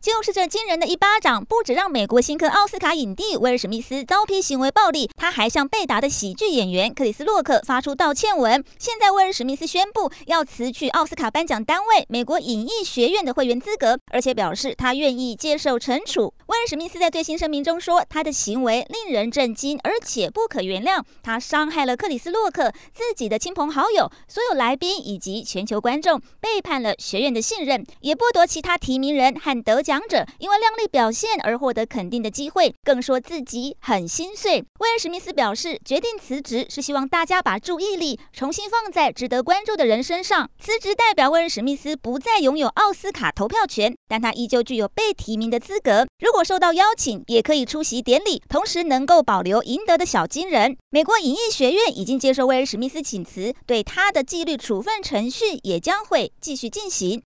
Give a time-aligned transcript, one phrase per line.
[0.00, 8.64] 就是这惊人的一巴掌，不止让美国新科奥斯卡影帝威尔史密斯遭批行为暴力，他还向被打的喜剧演员克里斯洛克发出道歉文。
[8.78, 16.32] 现在威尔史密斯宣布要辞去奥斯卡颁奖单位美国影艺学院的会员资格，而且表示他愿意接受惩处。
[16.46, 21.02] 威尔史密斯在最新声明中说，他的行为令人震惊，而且不可原谅。
[21.22, 29.89] 他伤害了克里斯洛克、自己的亲朋好友、所有来宾以及全球观众，背叛了学院的信任，也剥夺其他提名人和得奖。
[29.90, 34.64] 讲者因为亮丽表现而获得肯定的机会，更说自己很心碎。
[34.78, 40.48] 威尔史密斯表示，决定辞职是希望大家把注意力重新放在值得关注的人身上。
[40.60, 46.06] 辞职代表威尔史密斯不再拥有奥斯卡投票权，但他依旧具有被提名的资格。
[46.24, 50.76] 如果受到邀请，也可以出席典礼，同时能够保留赢得的小金人。
[50.90, 57.18] 美国影艺学院已经接受威尔史密斯请辞，对他的纪律处分程序也将会继续进行。